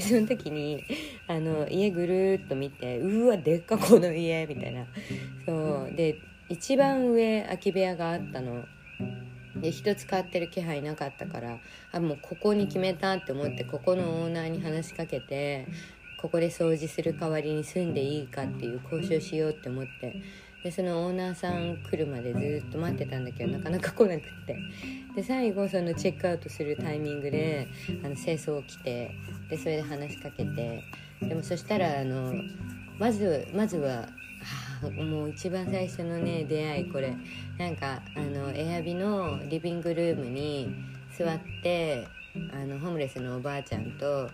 [0.00, 0.82] その時に
[1.28, 4.86] あの家ぐるっと見てうわでっかこの家みたいな。
[5.44, 6.16] そうで
[6.48, 8.64] 一番上空き部屋があったの。
[9.56, 11.58] で人使ってる気配なかったから
[11.92, 15.66] あもうここに決めたって思ってここのオーナーに話しかけて
[16.22, 20.22] ここで掃除する代わりに住んでいいかっていう交渉しようって思って
[20.62, 24.56] でそのオーナーさん来るまでずっと待ってたんだけどなかなか来なくって。
[25.14, 27.68] で最後そのチェックアウトするタイミングで
[28.02, 29.10] あの清掃来て
[29.50, 30.84] でそれで話しかけて
[31.20, 32.32] でもそしたらあの
[32.98, 34.08] まずまずは
[34.90, 37.14] もう一番最初のね出会いこれ。
[37.58, 40.74] なんかあのエアビのリビングルームに
[41.16, 42.08] 座って
[42.52, 44.30] あのホームレスのおばあちゃんと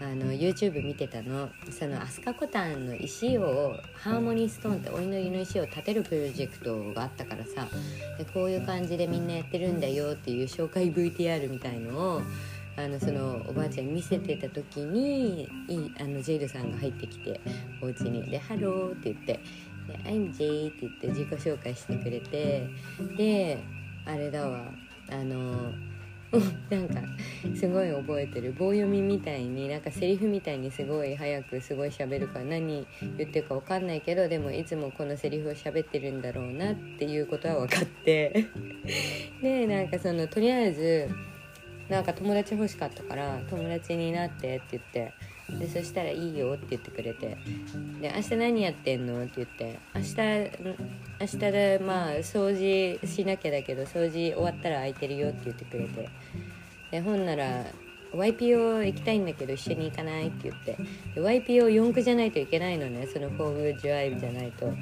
[0.00, 1.50] あの YouTube 見てたの。
[1.70, 7.68] その飛鳥コタンの石をハーモニーストーンってお祈りの石を建てるプロジェクトがあったからさ。
[8.18, 12.22] でこういう感じでみんなやってるんだよっていう紹介 VTR みたいのを
[12.76, 15.48] あのそのおばあちゃんに見せてた時にい
[16.00, 17.40] あのジェイさんが入ってきて
[17.82, 19.40] お家にで「ハロー」って言って
[19.86, 22.66] 「で I'm Jay」って言って自己紹介してくれて
[23.16, 23.58] で
[24.06, 24.72] あれだわ。
[25.10, 25.72] あの
[26.70, 27.00] なんか
[27.54, 38.46] すごい覚えてる棒読みみたいになんかセリフみたいにすごい早くすごい喋るから何言ってるか分かんないけどでもいつもこのセリフを喋ってるんだろうなっていうことは分かって。
[39.42, 41.08] でなんかそのとりあえず
[41.88, 45.12] なんか友達欲しかったから友達になってって言って
[45.58, 47.36] でそしたら「いいよ」って言ってくれて
[48.00, 50.16] 「で明日何やってんの?」って言って「明日
[51.20, 56.08] 明日でまあ掃除しなきゃだけど掃除終わったら空いてるよ」って言ってくれて
[56.90, 57.64] でほんなら
[58.12, 60.76] YPO 行きたいんだけど一緒に行かないって言って
[61.14, 64.72] で YPO4 区じゃないといけないのねそのフォームドライブじゃないと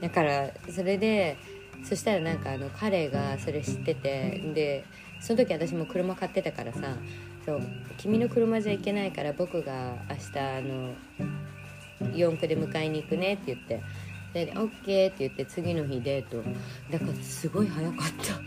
[0.00, 1.36] だからそれで
[1.82, 4.84] そしたらなんかあの彼がそれ知っててで
[5.20, 6.96] その時私も車買ってたからさ
[7.44, 7.62] そう
[7.96, 10.94] 君の車じゃ行けないから僕が明日あの
[12.12, 13.82] 4区で迎えに行くねって言って
[14.32, 16.42] で OK って言って次の日デート。
[16.90, 18.40] だからすごい早かった。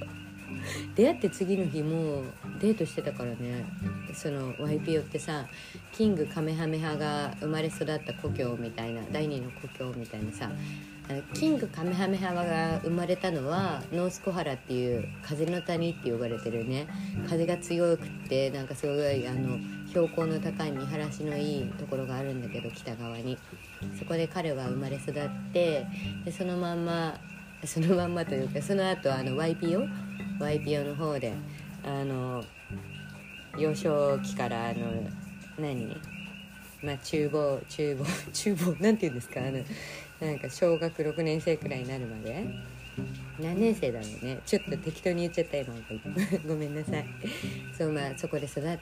[0.96, 2.24] 出会って次の日もう
[2.62, 3.66] デートしてたからね。
[4.14, 5.48] その YPO ってさ
[5.92, 10.52] キングカメハメハが生まれ育った故郷みたいな第二の故郷みたいなさ
[11.34, 16.88] キングカメハメハが生まれたのはノースコハラっていう風の谷って呼ばれてるね。
[17.28, 19.58] 風が強くってなんかすごいあの
[19.90, 23.38] 標高の高い見晴らしのいいところがあるんだけど北側に。
[24.00, 25.16] そこで彼は生まれ育っ
[25.52, 25.86] て
[26.24, 27.20] でそのまんま
[27.66, 29.88] そのまんまというかその後あの YPO
[30.40, 31.34] YPO の方で
[31.86, 32.44] あの
[33.58, 34.88] 幼少期からあの
[35.60, 35.96] 何？
[36.82, 39.40] まあ厨房厨房厨房なんて言うんですか？
[39.42, 39.60] あの
[40.20, 42.46] なんか小学6年生くらいになるまで。
[43.40, 44.40] 何年生だろうね。
[44.46, 45.74] ちょっと適当に言っちゃった今
[46.48, 47.06] ごめんなさい。
[47.76, 48.68] そうまあそこで育って。
[48.68, 48.80] だか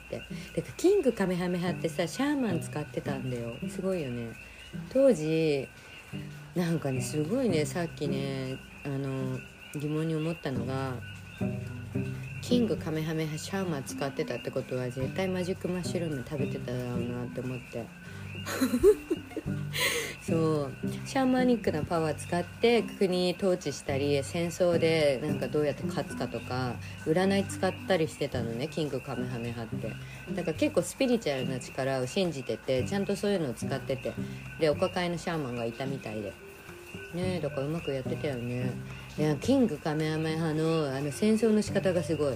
[0.56, 3.56] らキングカメハメハってさシャーマン使ってたんだよ。
[3.68, 4.32] すごいよね。
[4.90, 5.68] 当時
[6.54, 9.38] なんかねすごいねさっきねあの
[9.74, 10.94] 疑問に思ったのが
[12.42, 17.86] キングカメハメハシャーマン使ってたってことは絶対マジックマッシュルーム食べてただろうなって思って。
[20.22, 20.72] そう。
[21.06, 26.74] シャーマニックなパワー使って国統治したり戦争でなんかどうやって勝つかとか
[27.06, 29.92] 占い使ったりしてたのねキングカメハメハって。
[30.34, 34.12] だから結構スピリチュアルな力を信じててちゃんとそういうのを使ってて。
[34.60, 36.32] でお抱えのシャーマンがいたみたいで。
[37.14, 38.70] ねえだからうまくやってたよね。
[39.18, 42.34] いやキングカメハメハのあの戦争の仕方がすごい。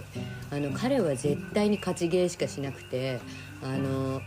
[0.50, 3.18] あの彼は絶対に勝ちゲーしかしなくて
[3.62, 4.20] あの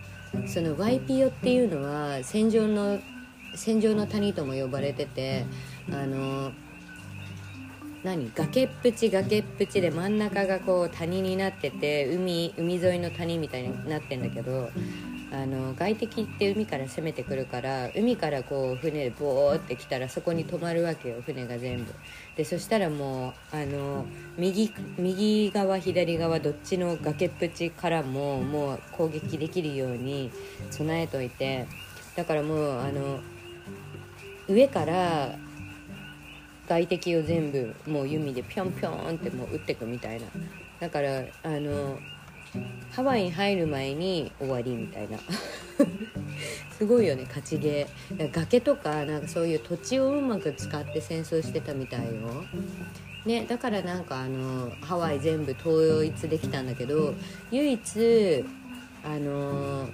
[0.46, 3.00] そのワイピヨっていうのは戦場の
[3.56, 5.46] 戦場の谷とも呼ばれてて
[5.92, 6.52] あの
[8.04, 14.70] 何崖っぷち崖っぷちで真ん中がこう谷になってて海海沿いの谷みたいになってんだけど
[15.32, 21.94] あの外敵って海から攻めてくるから海からこう船でボーって来たらそこに止まるわけよ船が全部。
[22.36, 24.06] でそしたらもうあの
[24.38, 30.32] 右右側左側どっちの崖っぷちからももう攻撃できるように
[30.72, 31.68] 備えといて。
[32.20, 33.22] だからもうあの
[34.50, 35.38] 上から
[36.68, 40.28] 外敵を全部もう弓でピョンピョンってもう撃ってくみたいな。
[40.82, 41.98] だからあの
[42.92, 45.18] ハワイに入る前に終わりみたいな。
[46.78, 52.46] すごいよね勝ちゲー崖とかなんかそういう土地をうまく使って戦争してたみたいよ。
[53.26, 57.14] ね、だからなんかあのハワイ全部統一できたんだけど
[57.52, 58.46] 唯一
[59.04, 59.90] あの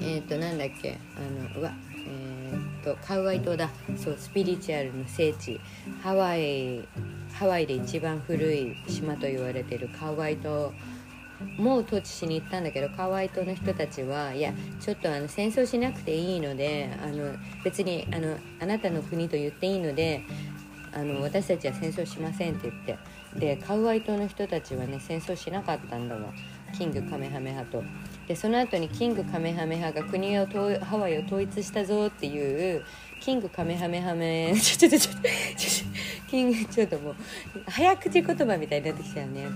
[0.00, 1.72] えっ、ー、となんだっけあのうわ
[2.08, 3.70] えっ、とカウアイ島だ。
[3.96, 5.60] そうスピリチュアルの聖地。
[6.02, 6.88] ハワイ
[7.34, 10.72] ハワイで一番古い島と言われてるカウアイ島
[11.58, 20.22] もう統治しに行ったんだけどカワイ島の人たちはいやちょっとあの戦争しなくていいのであの別にあのあなたの国と言っていいので
[20.92, 22.98] あの私たちは戦争しませんって言って。
[23.38, 26.32] でカウアイ島の人たちはね戦争しなかったんだわ。
[26.76, 27.82] キングカメハメハと。
[28.26, 32.84] でその後にキングカメハメハが国をハワイを統一したぞっていう
[33.20, 34.54] キングカメハメハメ。
[34.58, 35.18] ちょちょちょちょ
[36.28, 37.16] キングちょっともう
[37.66, 39.46] 早口言葉みたいになってきたよね。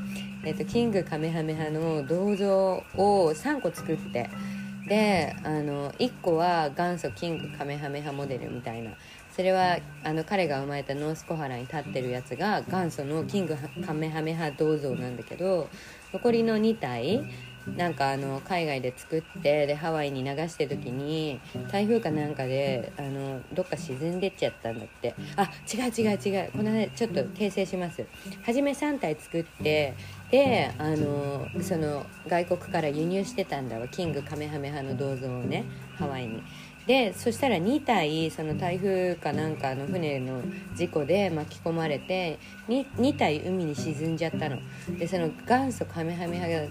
[0.45, 4.29] えっとキングカメハメハの銅像を3個作って。
[4.89, 8.93] であの1個は元祖キングカメハメハモデルみたいな。
[9.31, 15.69] それはあの彼が生まれたノースコハラに立ってるやつが元祖のキングカメハメハ銅像なんだけど
[16.13, 17.23] 残りの2体
[17.77, 25.15] なんかあの海外で作ってでハワイに流してる時に台風かなんかであのどっか沈んでっちゃったんだって。
[25.37, 26.51] あ違う違う違う。
[26.53, 28.05] このねちょっと訂正します。
[28.45, 29.95] 初め3体作って
[30.31, 33.89] であのその外国から輸入してたんだわ。
[33.89, 35.65] キングカメハメハの銅像をね
[35.97, 36.43] ハワイに。
[36.87, 40.43] でそしたら2体その台風かなんかの船の
[40.75, 44.59] 事故で巻き込まれて 2, 2体海に沈んじゃったの。
[44.99, 46.63] でその元祖カメハメハが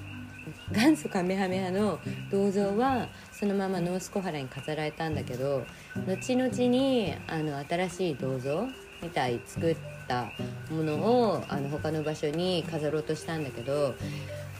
[0.71, 1.99] 元祖カメハメハの
[2.31, 5.65] 銅像はそのままノースコハラに飾られたんだけど
[6.07, 8.67] 後々にあの新しい銅像
[9.01, 10.31] みたい作った
[10.69, 13.95] ものをあの他の場所に飾ろうとしたんだけど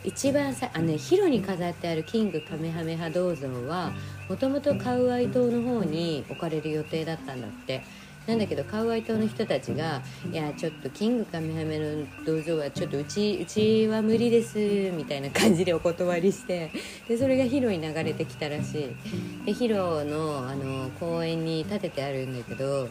[0.04, 3.92] 一番さあの、ね、広に飾ってあるキングカメハメハ銅像は
[4.30, 7.84] もともとカウアイ島の方に置かれる予定だったんだって。
[8.30, 14.60] なんだけどカウアイ島の人たちが「いやちょっとキングカメハメの銅像はちょっとうちうちは無理です」
[14.96, 16.70] みたいな感じでお断りして
[17.08, 19.46] でそれがヒロに流れてきたらしい。
[19.48, 22.88] でヒロのあの公園に建ててあるんだけど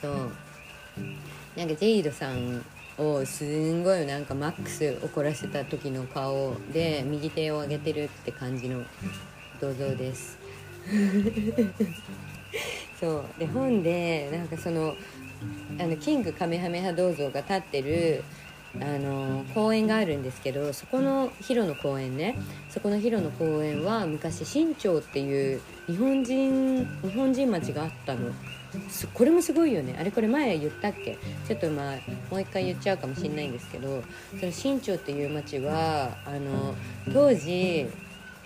[0.00, 0.14] そう。
[1.54, 2.64] なんかジェイドさん
[2.96, 8.82] をすんごいなんかマックス怒らせた時の顔で右手を上げてるって感じの
[9.60, 10.38] 銅像です
[13.00, 13.38] そう。
[13.38, 14.94] で本でなんかその
[15.78, 18.24] あのキングカメハメハ銅像が立ってる
[18.80, 22.38] あの公園があるんですけどそこのヒロの公園ね。
[22.68, 28.32] そこのヒロの公園は昔新町っていう日本人日本人町があったの。
[29.14, 29.96] これもすごいよね。
[29.98, 31.16] あれこれ前言ったっけ？
[31.48, 31.94] ちょっとまあ
[32.30, 34.02] もう一回言っちゃうかもしれないんですけど
[34.38, 36.74] その新町っていう町はあの
[37.14, 37.86] 当時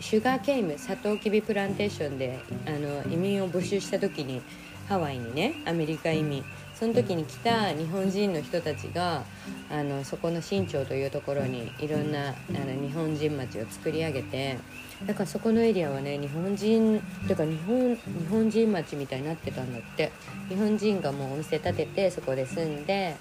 [0.00, 4.40] シュガーケイムサトウキビプランテーションであの移民を募集した時に
[4.88, 6.42] ハワイにねアメリカ移民。
[6.74, 9.22] その時に来た日本人の人たちが
[9.70, 14.56] あのそこの新町というところにいろんなあの日本人町を作り上げて
[15.04, 20.10] だからそこのエリアはね日本人とか日本日本人町みたいになってたんだって。
[20.50, 23.16] 日本人がもうお店建ててそこで住んで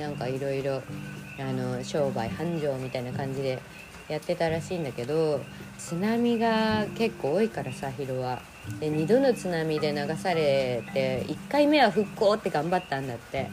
[0.00, 0.82] なんかいろいろ
[1.84, 3.60] 商売繁盛みたいな感じで
[4.08, 5.40] やってたらしいんだけど
[5.78, 8.40] 津波が結構多いからさヒロは。
[8.80, 13.48] で2度の津波で流されて1回目は復興って頑張ったんだって。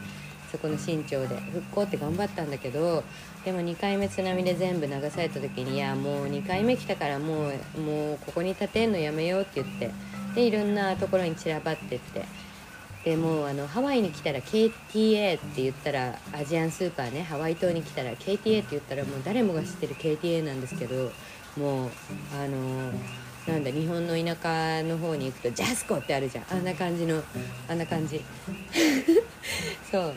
[0.54, 1.36] そこの新町で。
[1.36, 3.02] 復興って頑張ったんだけど
[3.44, 9.90] でも2回目津波で全部流された時にいやもう2回目来たからもうもうここに建てんのやめようって言って。
[10.36, 12.24] でいろんなところに散らばってって。
[13.04, 21.12] でもうあのハワイに来たら KTA って言ったらアジアンスーパーねハワイ島に来たら KTA って言ったらもう誰もが知ってる KTA なんですけど
[21.58, 21.90] もう
[22.34, 22.90] あの
[23.46, 26.44] なんだ日本の田舎の方に行くとジャスコってあるじゃん。
[26.50, 27.22] あんな感じの
[27.68, 28.22] あんな感じ。
[29.92, 30.14] そう。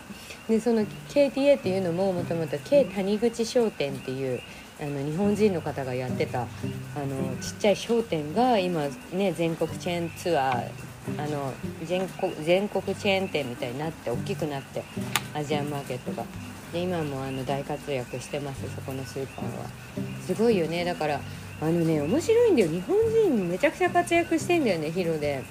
[0.48, 4.40] でその KTA っていうのももともと K 谷口商店っていう
[4.80, 6.46] あの日本人の方がやってたあ
[7.00, 10.87] のちっちゃい商店が今ね全国チェーンツアー
[11.18, 11.54] あの
[11.86, 14.84] 全国全国チェーン店みたいになって大きくなって
[15.34, 16.26] アジアンマーケットが。
[16.74, 19.66] で今もあの大活躍してますそこのスーパーは。
[20.26, 20.84] すごいよね。
[20.84, 21.22] だから
[21.62, 22.70] あのね面白いんだよ。
[22.70, 25.44] 日本人めちゃくちゃ活躍してんだよねヒロで。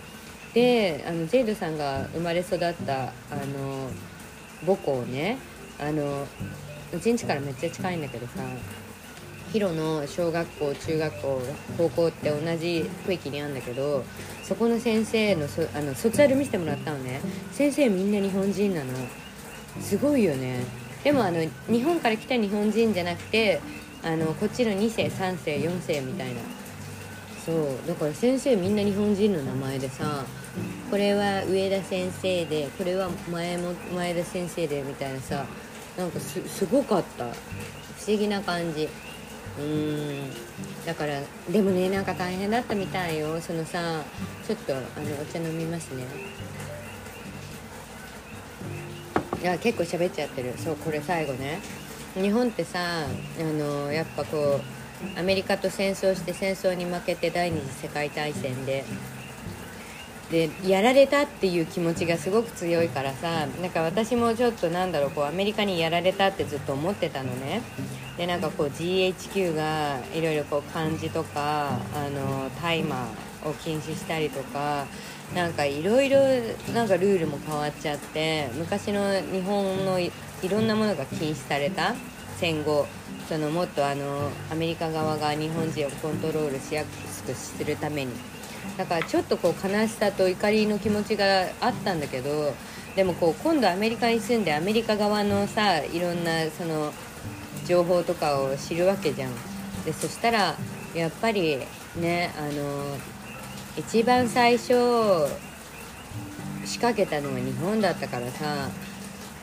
[0.52, 3.10] であのジェイドさんが生まれ育ったあ
[3.58, 3.88] の
[4.66, 5.38] 母校ね。
[5.80, 6.26] あの
[6.92, 8.34] うちんちからめっちゃ近いんだけどさ。
[9.56, 11.40] ヒロの小学校中学校
[11.78, 14.04] 高校って同じ区域にあるんだけど
[14.42, 17.22] そこの先生のそあの卒アル見せてもらったのね。
[17.52, 18.92] 先生みんな日本人なの。
[19.80, 20.62] すごいよね。
[21.02, 21.40] でもあの
[21.70, 23.62] 日本から来た日本人じゃなくて
[24.02, 26.42] あのこっちの2世3世4世みたいな。
[27.46, 27.88] そう。
[27.88, 30.26] だから先生みんな日本人の名前でさ
[30.90, 35.46] これは上田先生でこれは前も前田先生でみたいなさ
[35.96, 37.24] なんかすごかった。
[37.24, 37.30] 不
[38.06, 38.86] 思議な感じ。
[39.58, 40.30] うん。
[40.84, 43.40] だからでもねなんか大変だったみたいよ。
[43.40, 44.02] そのさ
[44.46, 44.84] ちょっとあの
[45.20, 46.04] お茶飲みますね。
[49.40, 50.54] いや結構喋っちゃってる。
[50.56, 51.60] そうこれ最後ね。
[52.14, 54.60] 日本ってさあのやっぱこ
[55.16, 58.84] うアメリカと戦争して戦争に負けて第二次世界大戦で。
[60.30, 67.62] でやられたっていう気持ちがすごく強いからさなんか私もちょっとなんだろうこうアメリカにやられたってずっと思ってたのね。
[68.16, 73.08] でなんかこう GHQ がいろいろこう漢字とかあの大麻
[73.44, 74.86] を禁止したりとか
[75.34, 76.18] なんかいろいろ
[76.72, 80.10] なんかルールも変わっちゃって昔の日本のい
[80.48, 81.94] ろんなものが禁止された
[82.36, 82.86] 戦後。
[83.28, 88.12] そのもっとあのアメリカ側が日本人をコントロールしやすくするために。
[88.76, 92.52] だからちょっとこう悲しさと怒りの気持ちがあったんだけど
[92.96, 96.92] でもこう今度アメリカに住んでアメリカ側のさいろんなその
[97.66, 99.32] 情報とかを知るわけじゃん。
[99.84, 100.56] でそしたら
[100.94, 101.58] やっぱり
[101.96, 102.96] ねあの
[103.76, 104.72] 一番最初
[106.64, 108.68] 仕掛けたのは日本だったからさ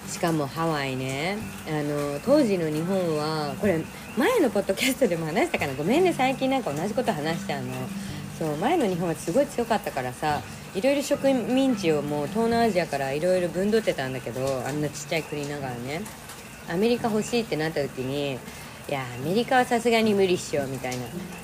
[0.09, 1.37] しかもハワイね。
[1.67, 3.81] あの当時の日本はこれ
[4.17, 5.73] 前のポッドキャストでも話したかな？
[5.73, 7.73] ごめんね最近なんか同じこと話しちゃうの。
[8.37, 10.41] そう前の日本はすごい強かったからさ
[10.73, 16.01] いろいろ植民地をもう東南アジアからいろいろ分取ってたんだけどあんなちっちゃい国ながらね。
[16.69, 21.03] アメリカ欲しいってなった時にいやアメリカはさすがに無理っしょみたいな。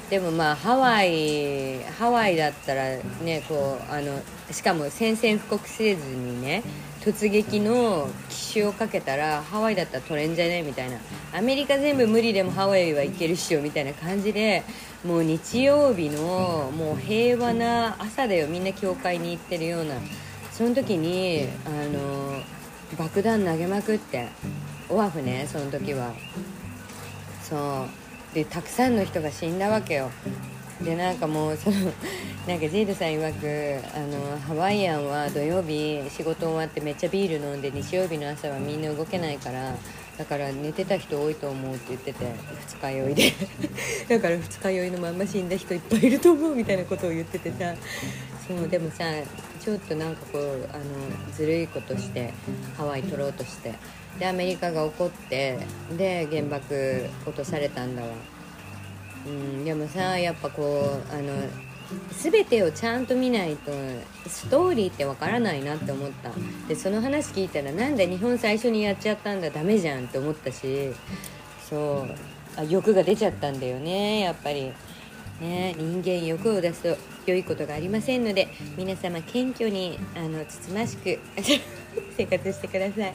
[0.10, 4.20] でもまあハワイハワイだったらねこうあの
[4.52, 6.64] しかも宣戦布告せずにね
[7.02, 10.64] 突撃の奇襲をかけたらハワイだったら取れんじゃね？
[10.64, 10.98] みたいな。
[11.32, 14.64] アメリカ全部無理でもハワイはいけるっしょみたいな感じで
[15.06, 18.48] もう日曜日のもう平和な朝だよ。
[18.48, 19.96] みんな教会に行ってるような。
[20.52, 22.42] その時にあの
[22.98, 24.28] 爆弾投げまくって。
[24.90, 26.14] オアフねその時は。
[27.48, 28.36] そう。
[28.36, 30.12] でたくさんの人が死んだわけよ。
[30.84, 31.78] でなんかもうその
[32.48, 39.76] なんかジェイドさん曰くあのハワイアンは土曜日仕事終わってめっちゃビール飲んで日曜日の朝はみんな動けないから
[40.18, 42.26] だから寝てた人多いと思うって言ってて
[42.68, 43.34] 二日酔いで。
[44.08, 47.76] だから二日酔いのまんま死んだ人いっぱいいると思うみたいなことを言っててさ。
[48.48, 50.84] そうでもさょっとなんかこうあの
[51.34, 52.34] ずるいことして
[52.78, 53.74] ハワイ取ろうとして
[54.18, 55.58] でアメリカが怒って
[55.98, 58.08] で原爆落とされたんだわ。
[59.28, 61.34] うんでもさやっぱこうあの
[62.22, 63.72] 全てをちゃんと見ないと
[64.28, 66.32] ストーリーってわからないなって思った。
[66.68, 70.94] でその話聞いたらなんで日本最初にやっちゃったんだダメじゃんって思ったし
[71.70, 72.08] そ
[72.58, 74.72] うあ欲が出ちゃったんだよねやっぱり。
[75.42, 78.48] ね人間欲を出すと良いことがありませんので
[78.78, 81.20] 皆様謙虚にあのつつましく
[82.18, 83.14] 生活してください。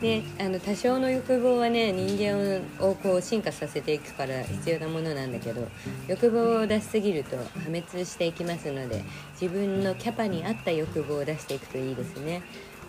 [0.00, 5.68] ね、あの多少の欲望はね人間をこう進化させていくから必要なものなんだけど
[6.08, 9.04] 欲望を出しすぎると破滅していきますので
[9.38, 12.40] 自分のキャパに合った欲望を出していくといいですね。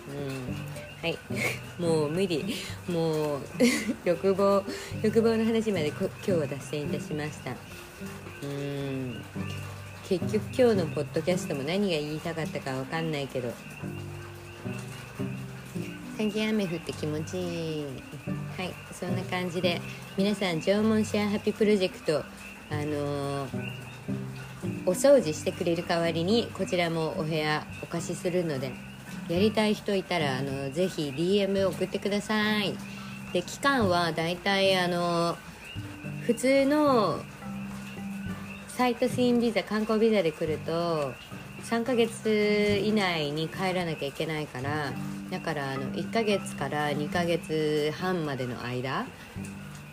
[0.10, 1.18] うん、はい。
[1.78, 2.56] もう無理。
[2.88, 3.42] もう
[4.06, 4.64] 欲望
[5.04, 7.52] 欲望の話まで今日は脱線いたしました。
[8.44, 9.22] うん。
[10.12, 13.50] 結局今日のポッドキャストも何が言いたかったか分かんないけど。
[16.18, 17.86] 最近雨降って気持ちいい。
[18.58, 19.80] はいそんな感じで
[20.18, 22.26] 皆さん縄文シェアハピプロジェクト
[22.70, 23.50] あのー、
[24.86, 28.74] お掃除してくれる代わりにこちらもお部屋お貸しするので
[29.30, 32.76] やりたい人いたらあのぜひ DM 送ってください。
[33.32, 35.38] で期間はだいたいあの
[36.28, 37.22] 普通の
[38.82, 41.14] サイトシーンビザ観光ビザで来ると
[41.66, 44.92] 3ヶ月以内に帰らなきゃいけないから
[45.30, 49.06] だからあの1ヶ月から2ヶ月半までの間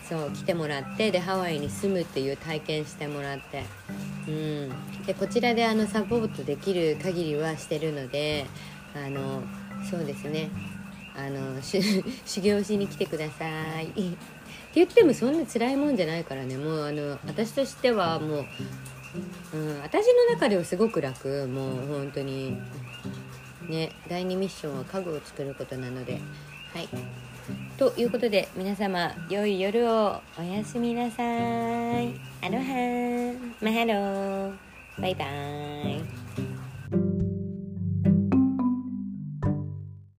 [0.09, 3.64] そう来てもらってでハワイに住むっていう体験してもらって。
[4.26, 4.70] うん。
[5.05, 8.47] でこちらであのサポートできる限りはしてるので
[8.95, 9.43] あの
[9.91, 10.49] そうですね。
[11.14, 13.45] あの 修行しに来てくださ
[13.82, 14.16] い。
[14.78, 16.56] 言ってもそんな辛いもんじゃないからね。
[16.56, 18.46] もうあの私としてはもう、
[19.54, 21.46] うん、私の中ではすごく楽。
[21.48, 22.56] もう本当に
[23.68, 26.20] ね第2ミッションは家具を作ることなので。
[26.72, 26.88] はい。
[27.76, 30.20] ということで皆様良い夜を。
[30.38, 31.26] おやすみなさい。
[32.42, 34.52] Aloha。Mahalo。
[35.00, 36.57] バイバーイ。